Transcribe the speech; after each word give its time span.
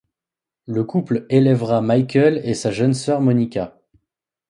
Le 0.65 0.83
couple 0.83 1.27
élèvera 1.29 1.79
Michael 1.83 2.41
et 2.43 2.55
sa 2.55 2.71
jeune 2.71 2.95
sœur 2.95 3.21
Monica. 3.21 3.77